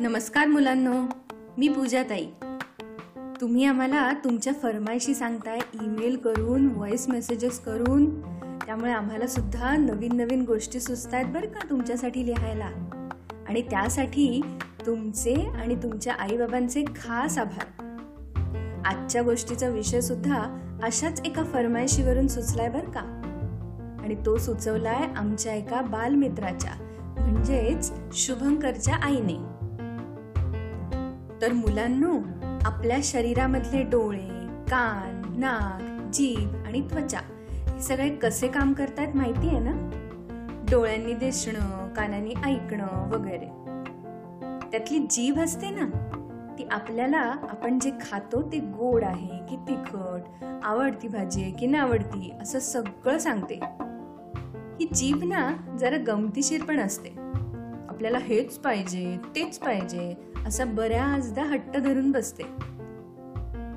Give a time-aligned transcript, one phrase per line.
[0.00, 0.92] नमस्कार मुलांनो
[1.58, 2.26] मी पूजा ताई
[3.40, 8.20] तुम्ही आम्हाला तुमच्या फरमायशी सांगताय ईमेल करून व्हॉइस मेसेजेस करून
[8.66, 12.70] त्यामुळे आम्हाला सुद्धा नवीन नवीन गोष्टी सुचत आहेत बरं का तुमच्यासाठी लिहायला.
[13.48, 14.42] आणि त्यासाठी
[14.86, 17.66] तुमचे आणि तुमच्या आईबाबांचे खास आभार.
[18.84, 23.21] आजच्या गोष्टीचा विषय सुद्धा अशाच एका फरमायशीवरून सुचलाय बरं का.
[24.02, 26.72] आणि तो सुचवलाय आमच्या एका बालमित्राच्या
[27.18, 29.36] म्हणजेच शुभंकरच्या आईने.
[31.42, 32.18] तर मुलांनो
[32.64, 34.28] आपल्या शरीरामधले डोळे
[34.70, 37.18] कान नाक जीभ आणि त्वचा
[37.50, 39.90] हे सगळे कसे काम करतात माहिती आहे ना?
[40.70, 43.46] डोळ्यांनी दिसणं कानांनी ऐकणं वगैरे.
[44.70, 46.08] त्यातली जीभ असते ना
[46.58, 52.32] ती आपल्याला आपण जे खातो ते गोड आहे की तिखट आवडती भाजी आहे की नावडती
[52.42, 53.60] असं सगळं सांगते.
[54.82, 57.08] ही जीभ ना जरा गमतीशीर पण असते.
[57.88, 60.14] आपल्याला हेच पाहिजे तेच पाहिजे
[60.46, 62.42] असा बऱ्याचदा हट्ट धरून बसते.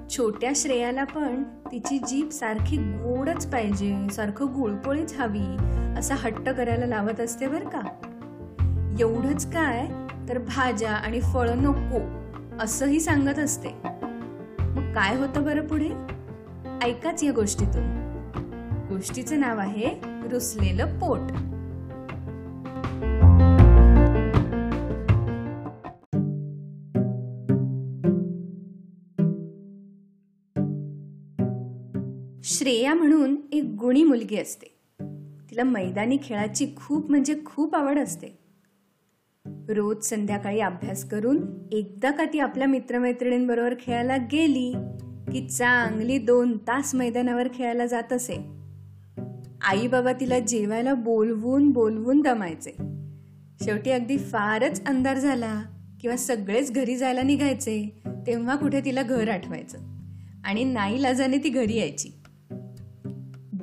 [0.10, 5.58] छोट्या श्रेयाला पण तिची जीभ सारखी गोडच पाहिजे सारखं गुळपोळीच हवी
[6.00, 7.82] असा हट्ट करायला लावत असते बर का?
[9.00, 9.88] एवढंच काय
[10.30, 12.00] तर भाज्या आणि फळं नको
[12.64, 13.70] असंही सांगत असते.
[14.60, 15.90] मग काय होतं बरं पुढे?
[16.82, 18.05] ऐकाच या गोष्टीतून.
[18.90, 21.20] गोष्टीचं नाव आहे रुसलेलं पोट.
[32.44, 34.80] श्रेया म्हणून एक गुणी मुलगी असते.
[35.52, 38.28] तिला मैदानी खेळाची खूप म्हणजे खूप आवड असते.
[39.70, 41.38] रोज संध्याकाळी अभ्यास करून
[41.72, 44.74] एकदा का ती आपल्या मित्रमैत्रिणींबरोबर खेळायला गेली
[45.32, 48.65] की चांगली दोन तास मैदानावर खेळायला जात असे.
[49.66, 52.72] आई बाबा तिला जेवायला बोलवून बोलवून दमायचे.
[53.64, 55.64] शेवटी अगदी फारच अंधार झाला
[56.02, 59.78] किंवा सगळेच घरी जायला निघायचे तेव्हा कुठे तिला घर आठवायचं.
[60.46, 62.10] आणि नाही लाजाने ती घरी यायची.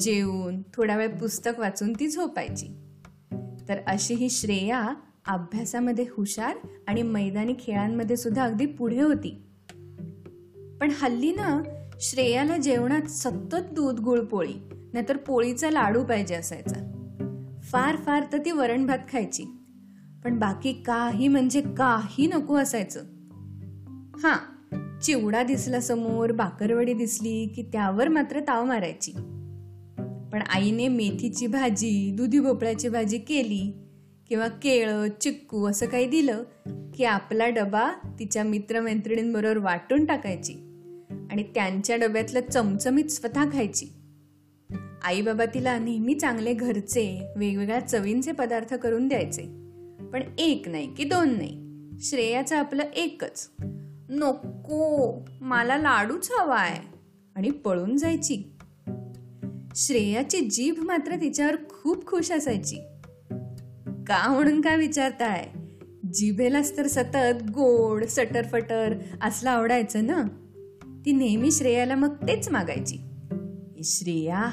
[0.01, 2.67] जेवून थोडा वेळ पुस्तक वाचून ती झोपायची.
[3.69, 4.95] तर अशी ही श्रेया
[5.27, 9.43] अभ्यासामध्ये हुशार आणि मैदानी खेळांमध्ये सुद्धा अगदी पुढे होती.
[10.81, 11.63] पण हल्ली ना
[12.01, 14.55] श्रेयाला जेवणात सतत दूध गुळपोळी
[14.93, 16.89] नाहीतर पोळीचा लाडू पाहिजे असायचा.
[17.63, 19.45] फार फार तर ती वरण भात खायची.
[20.25, 23.01] पण बाकी काही म्हणजे काही नको असायचं.
[24.17, 24.53] हां
[25.01, 29.13] चिवडा दिसला समोर बाकरवडी दिसली की त्यावर मात्र ताव मारायची.
[30.33, 33.87] पण आईने मेथीची भाजी दुधी भोपळ्याची भाजी केली
[34.29, 36.43] किंवा केळं चिक्कू असं काही दिलं
[36.95, 40.53] की आपला डबा तिच्या मित्रमैत्रिणींबरोबर वाटून टाकायची
[41.31, 43.87] आणि त्यांच्या डब्यातलं चमचमीत स्वतः खायची.
[45.05, 49.43] आई बाबा तिला नेहमी चांगले घरचे वेगवेगळ्या चवींचे पदार्थ करून द्यायचे.
[50.13, 51.63] पण एक नाही की दोन नाही.
[52.01, 53.51] श्रेयाचं आपलं एकच.
[54.09, 56.79] नको मला लाडूच हवाय.
[57.37, 58.53] आणि पळून जायची.
[59.77, 62.77] श्रेयाची जीभ मात्र तिच्यावर खूप खुश असायची.
[64.07, 65.47] का म्हणून काय विचारताय?
[66.15, 70.23] जिभेलाच तर सतत गोड सटरफटर असलं आवडायचं ना?
[71.07, 72.99] ती नेहमी श्रेयाला मग तेच मागायची.
[73.85, 74.51] श्रेया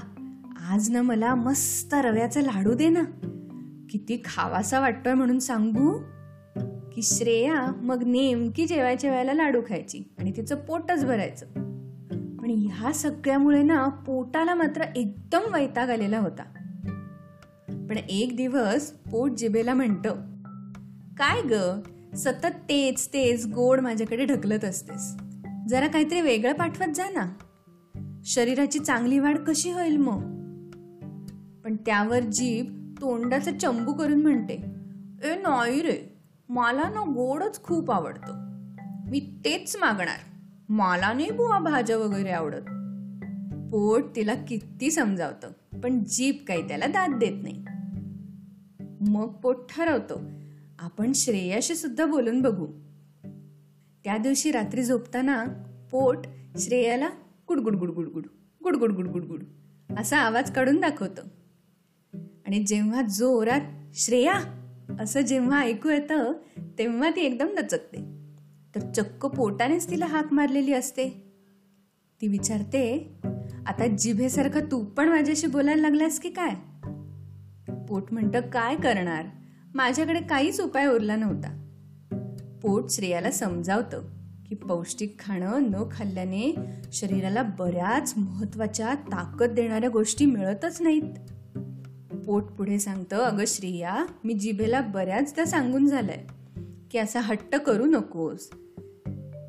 [0.67, 3.03] आज ना मला मस्त रव्याचा लाडू दे ना.
[3.89, 5.97] किती खावासा वाटतोय म्हणून सांगू?
[6.91, 11.45] की श्रेया मग नेमकी जेवायच्या वेळेला लाडू खायची आणि तिचं पोटच भरायचं.
[12.37, 16.43] पण ह्या सगळ्यामुळे ना पोटाला मात्र एकदम वैताग आलेला होता.
[17.67, 20.07] पण एक दिवस पोट जिबेला म्हणत
[21.17, 21.79] काय ग?
[22.15, 25.15] सतत तेच तेच गोड माझ्याकडे ढकलत असतेस.
[25.67, 27.33] जरा काहीतरी वेगळं पाठवत जा ना.
[28.25, 30.38] शरीराची चांगली वाढ कशी होईल मग?
[31.69, 34.53] पण त्यावर जीभ तोंडाचा चंबू करून म्हणते
[35.23, 36.17] ए नाही रे
[36.49, 38.33] मला ना गोडच खूप आवडतं.
[39.09, 40.17] मी तेच मागणार.
[40.69, 42.61] मला नाही बुवा भाज्या वगैरे आवडत.
[43.71, 47.65] पोट तिला किती समजावतं पण जीभ काही त्याला दाद देत नाही.
[49.09, 50.21] मग पोट ठरवतो.
[50.79, 52.67] आपण श्रेयाशी सुद्धा बोलून बघू.
[54.03, 55.45] त्या दिवशी रात्री झोपताना
[55.91, 56.17] पोट
[56.57, 57.09] श्रेयाला
[57.47, 58.25] गुडगुड गुडगुड गुड
[58.63, 59.43] गुडगुड गुडगुड गुड
[59.97, 61.21] असा आवाज काढून दाखवतं.
[62.49, 63.61] आणि जेव्हा जोरात
[63.93, 64.33] श्रेया
[64.99, 68.19] असं जेव्हा ऐकू येतं तेव्हा ती एकदम नचकते
[68.75, 71.09] तर चक्क पोटानेच तिला हाक मारलेली असते.
[72.21, 73.15] ती विचारते
[73.65, 76.49] आता जिभेसारखं तू पण माझ्याशी बोलायला लागलास की काय?
[77.89, 79.25] पोट म्हणतं काय करणार?
[79.75, 81.65] माझ्याकडे काहीच उपाय उरला नव्हता.
[82.61, 84.01] पोट श्रेयाला समजावतं
[84.49, 86.55] की पौष्टिक खाणं न खाल्ल्याने
[86.93, 91.13] शरीराला बऱ्याच महत्त्वाच्या ताकद देणाऱ्या गोष्टी मिळतच नाहीत.
[92.29, 96.25] पोट पुढे सांगतं अगं श्रेया मी जिभेला बऱ्याचदा सांगून झालंय
[96.91, 98.49] की असा हट्ट करू नकोस.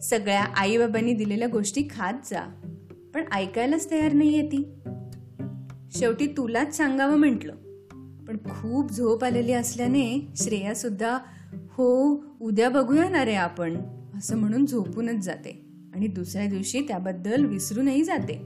[0.02, 2.60] सगळ्या आई बाबांनी दिलेल्या गोष्टी खात जा
[3.14, 4.74] पण ऐकायलाच तयार नाहीये ती.
[5.90, 7.54] शेवटी तुलाच सांगावं म्हटलं.
[8.28, 11.18] पण खूप झोप आलेली असल्याने श्रेया सुद्धा
[11.52, 13.76] हो उद्या बघूया ना रे आपण
[14.18, 18.42] असं म्हणून झोपूनच जाते आणि दुसऱ्या दिवशी त्याबद्दल विसरूनही जाते.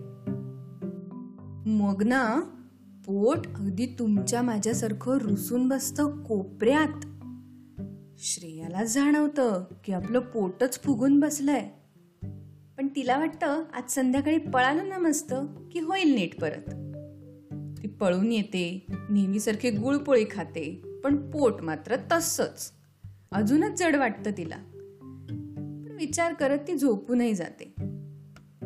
[1.67, 2.41] मग ना
[3.07, 7.07] पोट अगदी तुमच्या माझ्यासारखं रुसून बसतं कोपऱ्यात.
[8.19, 11.69] श्रेयाला जाणवतं की आपलं पोटच फुगून बसलंय.
[12.79, 15.35] पण तिला वाटतं आज संध्याकाळी पळालं ना मस्त
[15.73, 16.71] की होईल नीट परत.
[17.83, 22.73] ती पळून येते नेहमीसारखी गुळपोळी खाते पण पोट मात्र तसंच.
[23.33, 24.57] अजूनच जड वाटतं तिला.
[25.87, 27.75] पण विचार करत ती झोपूनही जाते.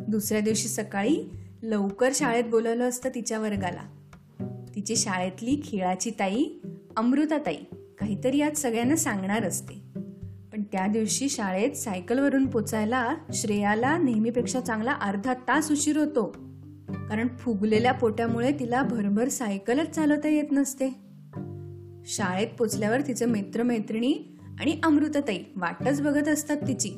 [0.08, 1.25] दुसऱ्या दिवशी सकाळी
[1.62, 3.82] लवकर शाळेत बोलावलं असतं तिच्या वर्गाला.
[4.78, 6.44] तिची शाळेतली खेळाची ताई
[6.96, 7.56] अमृताताई
[7.98, 9.75] काहीतरी आज सगळ्यांना सांगणार असते.
[10.52, 16.36] पण त्या दिवशी शाळेत सायकलवरून पोचायला श्रेयाला नेहमीपेक्षा चांगला अर्धा तास उशीर होतो.
[17.08, 20.88] कारण फुगलेल्या पोट्यामुळे तिला भरभर सायकलच चालवता येत नसते.
[22.04, 26.90] शाळेत पोचल्यावर तिचे मित्रमैत्रिणी आणि अमृतताई वाटच बघत असतात तिची.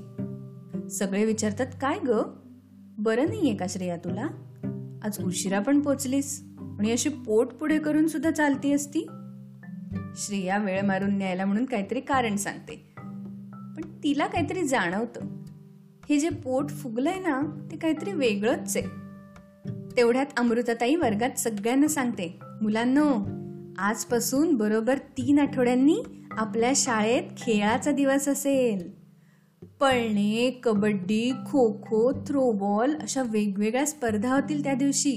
[0.91, 2.11] सगळे विचारतात काय ग?
[2.99, 4.27] बरं नाहीये का श्रेया तुला?
[5.03, 6.50] आज उशिरा पण पोचलीस.
[6.81, 9.01] आणि अशी पोट पुढे करून सुद्धा चालती असती?
[10.17, 12.93] श्रेया वेळ मारून न्यायला म्हणून काहीतरी कारण सांगते.
[13.77, 15.21] पण तिला काहीतरी जाणवतं.
[16.09, 18.87] हे जे पोट फुगलंय ना ते काहीतरी वेगळंच आहे.
[19.97, 23.15] तेवढ्यात अमृताताई वर्गात सगळ्यांना सांगते मुलांनो
[23.79, 28.91] आजपासून बरोबर तीन आठवड्यांनी आपल्या शाळेत खेळाचा दिवस असेल.
[29.81, 35.17] पळणे कबड्डी खो खो थ्रोबॉल अशा वेगवेगळ्या स्पर्धा होतील त्या दिवशी.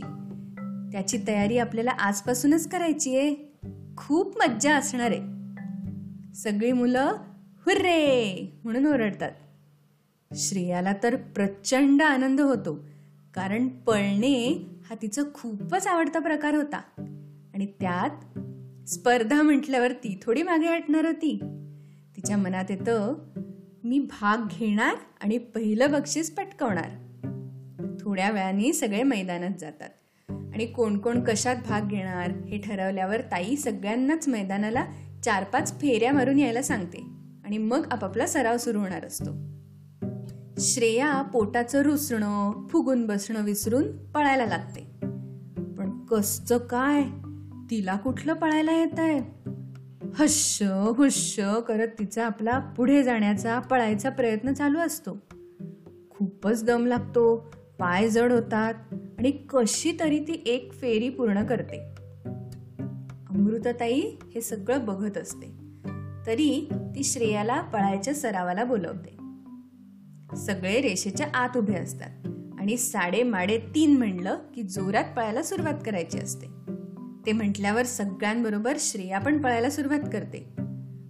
[0.94, 3.36] त्याची तयारी आपल्याला आजपासूनच करायची आहे.
[3.98, 5.22] खूप मज्जा असणार आहे.
[6.34, 7.16] सगळी मुलं
[7.66, 8.60] हुर्रे!
[8.64, 9.32] म्हणून ओरडतात.
[10.36, 12.86] श्रेयाला तर प्रचंड आनंद होतो
[13.34, 16.78] कारण पळणे हा तिचा खूपच आवडता प्रकार होता.
[17.54, 18.40] आणि त्यात
[18.90, 21.40] स्पर्धा म्हटल्यावर ती थोडी मागे हटणार होती.
[22.16, 23.14] तिच्या मनात येतं
[23.84, 26.90] मी भाग घेणार आणि पहिलं बक्षीस पटकवणार.
[28.00, 29.90] थोड्या वेळाने सगळे मैदानात जातात.
[30.54, 34.86] आणि कोण कोण कशात भाग घेणार हे ठरवल्यावर ताई सगळ्यांनाच मैदानाला
[35.26, 37.04] चार पाच फेऱ्या मारून यायला सांगते
[37.46, 39.32] आणि मग आपापला सराव सुरू होणार असतो.
[40.60, 44.88] श्रेया पोटाचं रुसणं फुगून बसणं विसरून पळायला लागते.
[45.78, 47.04] पण कसचं काय?
[47.72, 49.20] तिला कुठलं पळायला येत आहे
[50.16, 50.64] हश्श
[50.98, 55.18] हुश्श करत तिचा आपला पुढे जाण्याचा पळायचा प्रयत्न चालू असतो.
[56.10, 57.54] खूपच दम लागतो.
[57.80, 58.74] पाय जड होतात.
[59.24, 61.80] आणि कशी तरी ती एक फेरी पूर्ण करते.
[63.30, 64.02] अमृतताई
[64.36, 65.48] हे सगळं बघत असते.
[66.28, 69.10] तरी ती श्रेयाला पळायच्या सरावाला बोलवते.
[70.36, 72.10] सगळे रेषेच्या आत उभे असतात
[72.60, 76.48] आणि साडे माडे तीन म्हणलं की जोरात पळायला सुरुवात करायची असते.
[77.26, 80.54] ते म्हटल्यावर सगळ्यांबरोबर श्रेया पण पळायला सुरुवात करते.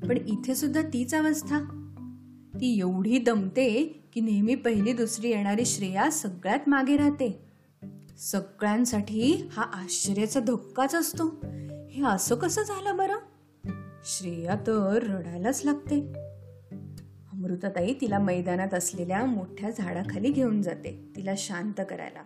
[0.08, 1.60] पण इथे सुद्धा तीच अवस्था.
[2.56, 3.84] ती एवढी दमते
[4.14, 7.53] की नेहमी पहिली दुसरी येणारी श्रेया सगळ्यात मागे राहते.
[8.18, 11.42] सगळ्यांसाठी हा आश्चर्याचा धक्काच असतो.
[11.90, 13.16] हे असं कसं झालं बरं?
[14.06, 16.14] श्रेया तर रडायलाच लागते.
[17.34, 22.24] अमृताताई तिला मैदानात असलेल्या मोठ्या झाडाखाली घेऊन जाते तिला शांत करायला.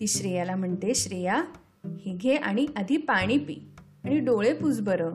[0.00, 1.44] ती श्रेयाला म्हणते श्रेया
[2.00, 3.74] हे घे आणि आधी पाणी पी
[4.04, 5.14] आणि डोळे पुस बरं.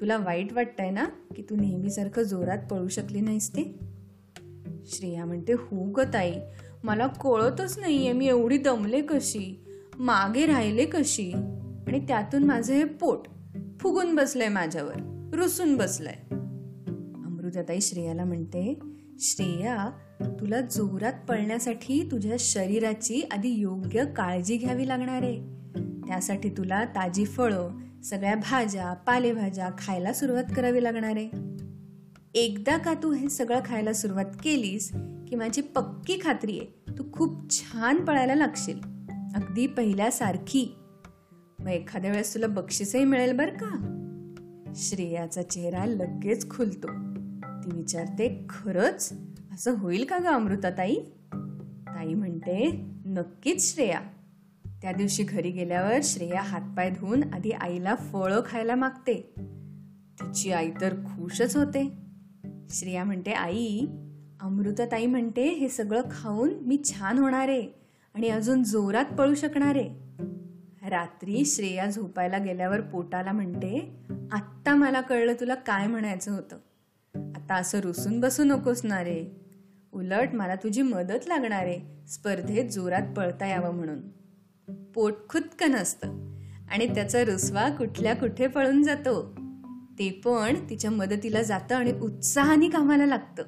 [0.00, 1.04] तुला वाईट वाटतंय ना
[1.36, 3.78] की तू नेहमीसारखं जोरात पळू शकली नाहीस ते?
[4.86, 6.32] श्रेया म्हणते हो ग ताई
[6.84, 9.64] मला कळतच नाहीये मी एवढी दमले कशी
[9.98, 11.32] मागे राहिले कशी.
[11.86, 13.26] आणि त्यातून माझं हे पोट
[13.80, 16.34] फुगून बसलंय माझ्यावर रुसून बसलंय.
[17.26, 18.78] अमृताताई श्रेयाला म्हणते
[19.18, 19.90] श्रेया
[20.40, 25.38] तुला जोरात पळण्यासाठी तुझ्या शरीराची आधी योग्य काळजी घ्यावी लागणार आहे.
[26.06, 27.70] त्यासाठी तुला ताजी फळं
[28.04, 31.30] सगळ्या भाज्या पालेभाज्या खायला सुरुवात करावी लागणार आहे.
[32.34, 34.92] एकदा का तू हे सगळं खायला सुरुवात केलीस
[35.30, 38.80] की माझी पक्की खात्री आहे तू खूप छान पळायला लागशील.
[39.10, 40.76] अगदी पहिल्यासारखी.
[41.60, 43.96] मग एखाद्या वेळेस तुला बक्षीसही मिळेल बरं का?
[44.74, 46.86] श्रेयाचा चेहरा लगेच खुलतो.
[47.44, 49.12] ती विचारते खरंच?
[49.52, 50.96] असं होईल का ग अमृता ताई
[51.86, 54.00] ताई म्हणते नक्कीच श्रेया.
[54.82, 59.34] त्या दिवशी घरी गेल्यावर श्रेया हातपाय धुवून आधी आईला फळं खायला मागते.
[60.20, 61.92] तिची आई तर खुशच होते.
[62.70, 63.86] श्रेया म्हणते आई
[64.40, 67.68] अमृतताई म्हणते हे सगळं खाऊन मी छान होणार आहे
[68.14, 69.76] आणि अजून जोरात पळू शकणार.
[69.76, 69.88] आहे
[70.90, 73.96] रात्री श्रेया झोपायला गेल्यावर पोटाला म्हणते
[74.32, 76.56] आत्ता मला कळलं तुला काय म्हणायचं होतं.
[77.14, 79.40] आता असं रुसून बसू नकोस ना रे.
[79.92, 81.64] उलट मला तुझी मदत लागणार.
[81.64, 84.00] आहे स्पर्धेत जोरात पळता यावं म्हणून.
[84.94, 86.34] पोट खुदकन असतं
[86.70, 89.36] आणि त्याचा रुसवा कुठल्या कुठे पळून जातो.
[89.98, 93.42] ते पण तिच्या मदतीला जातं आणि उत्साहाने कामाला लागतं.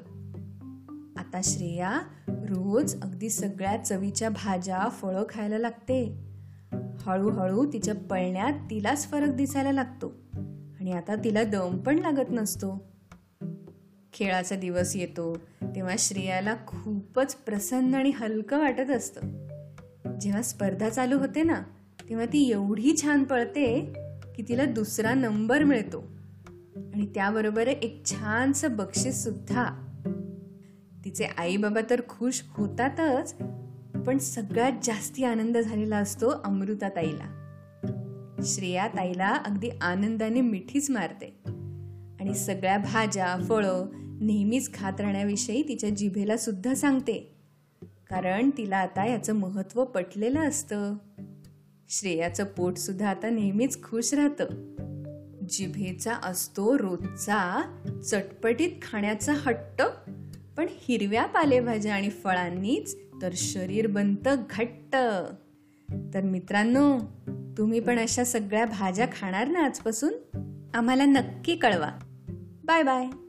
[1.33, 6.19] आता श्रेया रोज अगदी सगळ्या चवीच्या भाज्या फळं खायला लागते.
[6.99, 10.13] हळूहळू तिच्या पळण्यात तिलाच फरक दिसायला लागतो.
[10.81, 12.93] आणि आता तिला दम पण लागत नसतो.
[14.13, 19.21] खेळाचा दिवस येतो तेव्हा श्रेयाला खूपच प्रसन्न आणि हलकं वाटत असतं.
[20.21, 21.63] जेव्हा स्पर्धा चालू होते ना
[22.09, 23.93] तेव्हा ती एवढी छान पळते
[24.37, 26.05] की तिला दुसरा नंबर मिळतो.
[26.95, 29.89] आणि त्याबरोबर एक छानसं बक्षीस सुद्धा.
[31.05, 33.35] तिचे आई बाबा तर खुश होतातच
[34.07, 37.39] पण सगळ्यात जास्ती आनंद झालेला असतो अमृता ताईला.
[38.45, 41.43] श्रेया ताईला अगदी आनंदाने मिठीच मारते.
[42.21, 43.87] आणि सगळ्या भाज्या फळं
[44.21, 47.37] नेहमीच खात राहण्याविषयी तिच्या जिभेला सुद्धा सांगते.
[47.83, 50.95] कारण तिला आता याचं महत्त्व पटलेलं असतं.
[51.89, 54.45] श्रेयाचं पोट सुद्धा आता नेहमीच खुश राहतं.
[55.49, 57.63] जिभेचा असतो रोजचा
[58.11, 59.83] चटपटीत खाण्याचा हट्ट
[60.57, 64.97] पण हिरव्या पालेभाज्या आणि फळांनीच तर शरीर बनतं घट्ट.
[66.15, 66.99] तर मित्रांनो
[67.59, 70.13] तुम्ही पण अशा सगळ्या भाज्या खाणार ना आजपासून?
[70.75, 71.99] आम्हाला नक्की कळवा.
[72.65, 73.22] Bye bye.